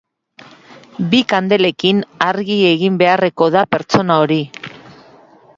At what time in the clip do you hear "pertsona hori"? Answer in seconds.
3.77-4.43